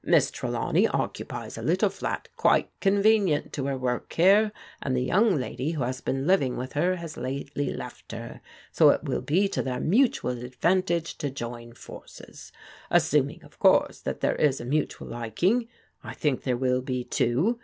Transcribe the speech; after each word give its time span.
"Miss 0.03 0.31
Trelawney 0.31 0.87
occupies 0.87 1.59
a 1.59 1.61
littie 1.61 1.91
flat 1.91 2.27
quite 2.35 2.71
convenient 2.79 3.53
to 3.53 3.67
her 3.67 3.77
work 3.77 4.11
here, 4.11 4.51
and 4.81 4.97
the 4.97 5.03
young 5.03 5.35
lady 5.35 5.73
who 5.73 5.83
has 5.83 6.01
been 6.01 6.25
living 6.25 6.57
with 6.57 6.73
her 6.73 6.95
has 6.95 7.17
lately 7.17 7.71
left 7.71 8.11
her, 8.11 8.41
so 8.71 8.89
it 8.89 9.03
will 9.03 9.21
be 9.21 9.47
to 9.49 9.61
their 9.61 9.79
mutual 9.79 10.41
advantage 10.43 11.19
to 11.19 11.29
join 11.29 11.73
forces, 11.73 12.51
assuming, 12.89 13.43
of 13.43 13.59
course, 13.59 13.99
that 13.99 14.21
there 14.21 14.37
is 14.37 14.59
a 14.59 14.65
mutual 14.65 15.07
liking— 15.07 15.67
I 16.03 16.15
think 16.15 16.41
there 16.41 16.57
will 16.57 16.81
be, 16.81 17.03
too. 17.03 17.59